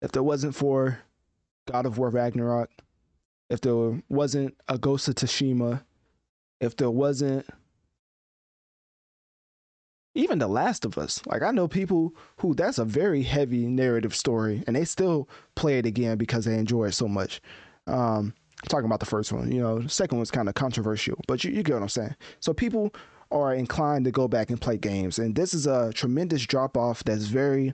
[0.00, 0.98] If there wasn't for
[1.70, 2.70] God of War Ragnarok,
[3.50, 5.82] if there wasn't a Ghost of Tsushima,
[6.60, 7.46] if there wasn't
[10.14, 11.22] even The Last of Us.
[11.26, 15.78] Like I know people who that's a very heavy narrative story and they still play
[15.78, 17.40] it again because they enjoy it so much.
[17.86, 18.34] Um
[18.68, 21.50] talking about the first one, you know, the second one's kind of controversial, but you,
[21.52, 22.14] you get what I'm saying.
[22.40, 22.94] So people
[23.30, 27.02] are inclined to go back and play games and this is a tremendous drop off
[27.02, 27.72] that's very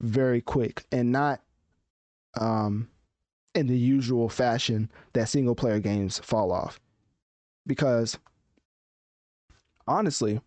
[0.00, 1.40] very quick and not
[2.40, 2.88] um
[3.54, 6.80] in the usual fashion that single player games fall off.
[7.66, 8.18] Because
[9.86, 10.40] honestly,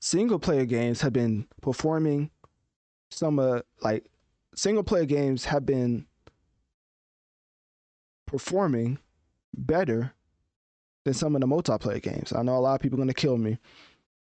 [0.00, 2.30] single player games have been performing
[3.10, 4.10] some uh, like
[4.54, 6.06] single player games have been
[8.26, 8.98] performing
[9.56, 10.12] better
[11.04, 12.32] than some of the multiplayer games.
[12.32, 13.58] I know a lot of people are going to kill me,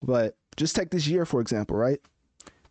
[0.02, 2.00] but just take this year for example, right?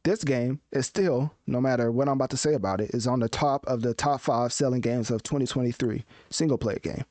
[0.02, 3.20] this game is still, no matter what I'm about to say about it, is on
[3.20, 7.04] the top of the top five selling games of 2023, single player game.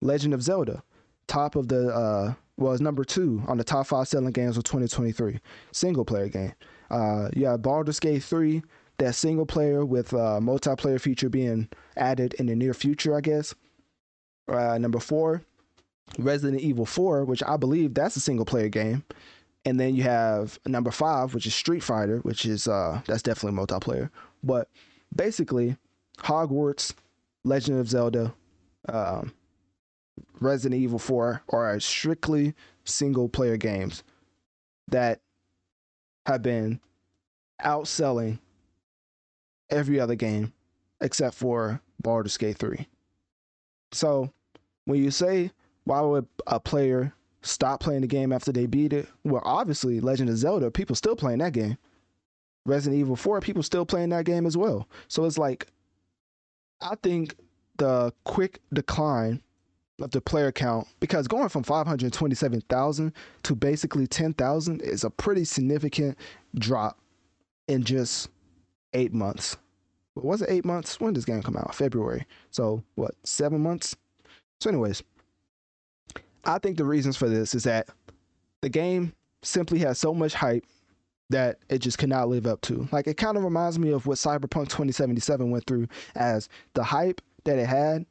[0.00, 0.82] Legend of Zelda,
[1.26, 4.64] top of the, uh, well, it's number two on the top five selling games of
[4.64, 5.38] 2023,
[5.72, 6.54] single player game.
[6.90, 8.62] Uh, you have Baldur's Gate 3,
[8.98, 13.54] that single player with uh, multiplayer feature being added in the near future, I guess.
[14.48, 15.42] Uh, number four,
[16.18, 19.04] Resident Evil 4, which I believe that's a single player game
[19.66, 23.60] and then you have number five, which is Street Fighter, which is uh that's definitely
[23.60, 24.10] multiplayer.
[24.42, 24.70] But
[25.14, 25.76] basically,
[26.18, 26.94] Hogwarts,
[27.44, 28.32] Legend of Zelda,
[28.88, 29.34] um,
[30.40, 32.54] Resident Evil 4 are strictly
[32.84, 34.04] single player games
[34.88, 35.20] that
[36.26, 36.80] have been
[37.60, 38.38] outselling
[39.70, 40.52] every other game
[41.00, 42.86] except for Baldur's Gate 3.
[43.92, 44.32] So
[44.84, 45.50] when you say
[45.84, 47.14] why would a player
[47.46, 49.08] stop playing the game after they beat it.
[49.24, 51.78] Well, obviously, Legend of Zelda, people still playing that game.
[52.66, 54.88] Resident Evil 4, people still playing that game as well.
[55.08, 55.68] So it's like,
[56.80, 57.36] I think
[57.76, 59.40] the quick decline
[60.00, 63.12] of the player count, because going from 527,000
[63.44, 66.18] to basically 10,000 is a pretty significant
[66.58, 66.98] drop
[67.68, 68.28] in just
[68.96, 69.56] eight months.
[70.14, 70.98] What was it eight months?
[70.98, 71.74] When does this game come out?
[71.74, 72.26] February.
[72.50, 73.94] So what, seven months?
[74.60, 75.02] So, anyways,
[76.44, 77.88] I think the reasons for this is that
[78.62, 79.12] the game
[79.42, 80.64] simply has so much hype
[81.28, 82.88] that it just cannot live up to.
[82.92, 87.20] Like it kind of reminds me of what Cyberpunk 2077 went through as the hype
[87.44, 88.06] that it had.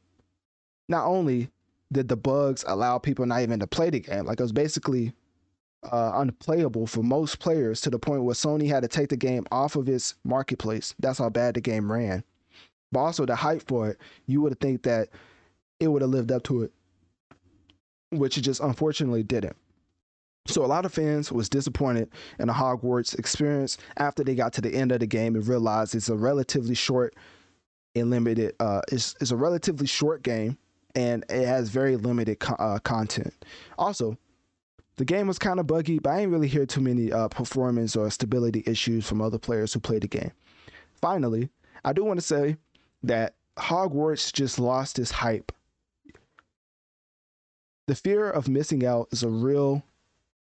[0.88, 1.50] Not only
[1.92, 5.12] did the bugs allow people not even to play the game, like it was basically
[5.84, 9.46] uh, unplayable for most players to the point where Sony had to take the game
[9.52, 10.94] off of its marketplace.
[10.98, 12.24] That's how bad the game ran.
[12.92, 15.08] But also the hype for it, you would think that
[15.80, 16.72] it would have lived up to it
[18.10, 19.56] which it just unfortunately didn't.
[20.46, 22.08] So a lot of fans was disappointed
[22.38, 25.94] in the Hogwarts experience after they got to the end of the game and realized
[25.94, 27.14] it's a relatively short
[27.96, 28.54] and limited.
[28.60, 30.56] Uh, it's, it's a relatively short game
[30.94, 33.34] and it has very limited co- uh, content.
[33.76, 34.16] Also,
[34.96, 37.96] the game was kind of buggy, but I didn't really hear too many uh, performance
[37.96, 40.32] or stability issues from other players who played the game.
[40.94, 41.50] Finally,
[41.84, 42.56] I do want to say
[43.02, 45.52] that Hogwarts just lost its hype
[47.86, 49.82] the fear of missing out is a real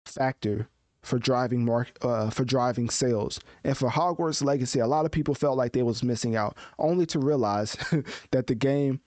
[0.05, 0.67] factor
[1.01, 3.39] for driving mark uh, for driving sales.
[3.63, 7.05] And for Hogwarts Legacy, a lot of people felt like they was missing out, only
[7.07, 7.77] to realize
[8.31, 8.99] that the game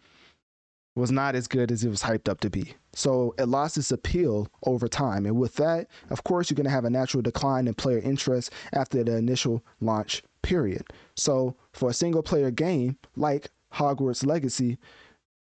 [0.94, 2.74] was not as good as it was hyped up to be.
[2.92, 5.24] So it lost its appeal over time.
[5.24, 8.52] And with that, of course, you're going to have a natural decline in player interest
[8.74, 10.84] after the initial launch period.
[11.16, 14.78] So for a single player game like Hogwarts Legacy,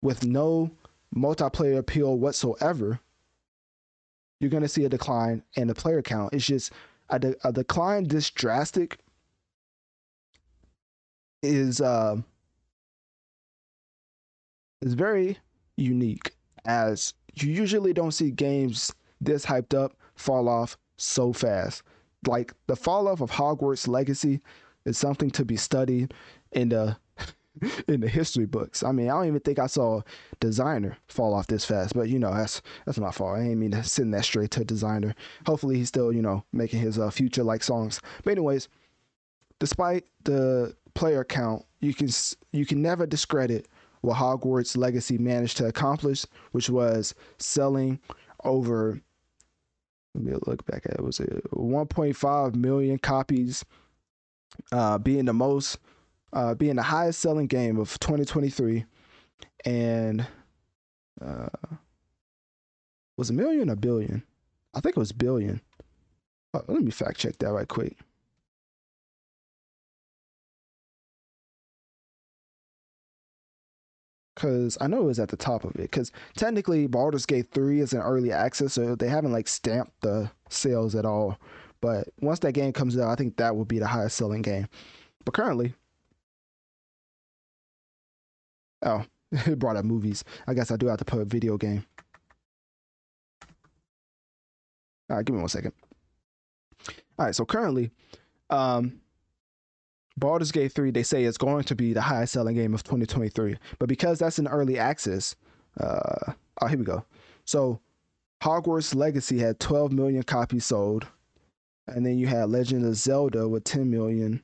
[0.01, 0.71] with no
[1.13, 2.99] multiplayer appeal whatsoever,
[4.39, 6.33] you're going to see a decline in the player count.
[6.33, 6.71] It's just
[7.09, 8.99] a, de- a decline this drastic
[11.41, 12.17] is uh,
[14.81, 15.37] is very
[15.77, 16.31] unique
[16.65, 21.83] as you usually don't see games this hyped up fall off so fast.
[22.27, 24.41] Like the fall off of Hogwarts Legacy
[24.85, 26.13] is something to be studied
[26.51, 26.97] in the
[27.87, 28.83] in the history books.
[28.83, 30.01] I mean, I don't even think I saw
[30.41, 33.37] Desiigner fall off this fast, but you know, that's that's my fault.
[33.37, 35.13] I ain't mean to send that straight to Desiigner.
[35.45, 38.01] Hopefully, he's still you know making his uh, future like songs.
[38.23, 38.67] But anyways,
[39.59, 42.09] despite the player count, you can
[42.51, 43.67] you can never discredit
[44.05, 47.99] what Hogwarts Legacy managed to accomplish, which was selling
[48.43, 48.99] over.
[50.13, 51.03] Let me look back at it.
[51.03, 53.65] Was it 1.5 million copies,
[54.71, 55.77] uh, being the most
[56.33, 58.85] uh, being the highest selling game of 2023,
[59.63, 60.25] and
[61.21, 61.47] uh,
[63.17, 64.23] was a million or billion?
[64.73, 65.61] I think it was billion.
[66.53, 67.97] Uh, let me fact check that right quick.
[74.45, 75.91] Cause I know it was at the top of it.
[75.91, 80.29] Cause technically Baldur's Gate 3 is an early access, so they haven't like stamped the
[80.49, 81.39] sales at all.
[81.81, 84.67] But once that game comes out, I think that will be the highest selling game.
[85.25, 85.73] But currently,
[88.83, 90.23] Oh, it brought up movies.
[90.45, 91.83] I guess I do have to put a video game.
[95.09, 95.73] All right, give me one second.
[97.17, 97.89] All right, so currently,
[98.51, 99.01] um,
[100.17, 103.57] Baldur's Gate 3, they say it's going to be the highest selling game of 2023.
[103.79, 105.35] But because that's an early access,
[105.79, 107.03] uh, oh, here we go.
[107.43, 107.79] So
[108.41, 111.07] Hogwarts Legacy had 12 million copies sold.
[111.87, 114.41] And then you had Legend of Zelda with 10 million.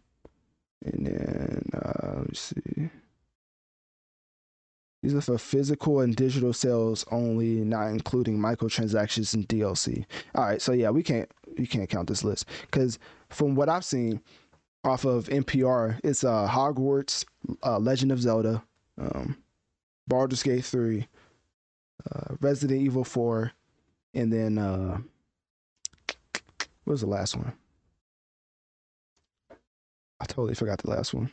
[0.85, 2.89] And then, uh, let me see.
[5.01, 10.05] These are for physical and digital sales only, not including microtransactions and DLC.
[10.35, 13.83] All right, so yeah, we can't you can't count this list because from what I've
[13.83, 14.21] seen
[14.83, 17.25] off of NPR, it's uh, Hogwarts,
[17.63, 18.63] uh, Legend of Zelda,
[18.99, 19.37] um,
[20.07, 21.07] Baldur's Gate three,
[22.11, 23.51] uh, Resident Evil four,
[24.13, 24.97] and then uh,
[26.83, 27.53] what was the last one?
[30.19, 31.31] I totally forgot the last one.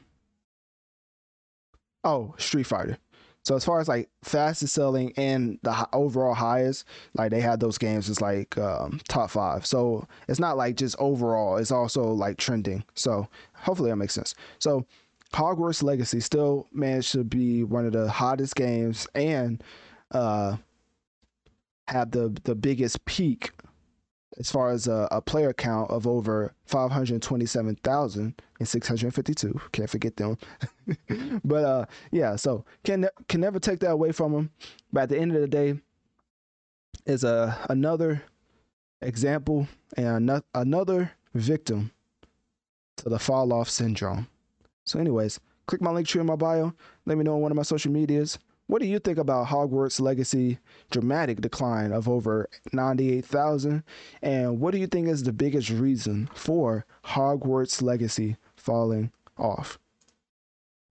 [2.05, 2.99] Oh, Street Fighter.
[3.45, 7.79] So as far as like fastest selling and the overall highest, like they had those
[7.79, 9.65] games as like um, top five.
[9.65, 12.85] So it's not like just overall; it's also like trending.
[12.95, 14.35] So hopefully that makes sense.
[14.59, 14.85] So
[15.33, 19.63] Hogwarts Legacy still managed to be one of the hottest games and
[20.11, 20.57] uh,
[21.89, 23.53] have the the biggest peak
[24.39, 29.61] as far as a, a player count of over 527,652.
[29.73, 30.39] Can't forget them.
[31.45, 34.51] but uh, yeah, so can can never take that away from them.
[34.93, 35.81] But at the end of the day,
[37.07, 38.23] is a another
[39.01, 39.67] example
[39.97, 41.91] and another victim
[42.97, 44.27] to the fall off syndrome.
[44.85, 46.73] So, anyways, click my link tree in my bio.
[47.07, 48.39] Let me know on one of my social medias.
[48.69, 50.59] What do you think about Hogwarts Legacy
[50.91, 53.83] dramatic decline of over 98,000?
[54.21, 59.79] And what do you think is the biggest reason for Hogwarts Legacy falling off?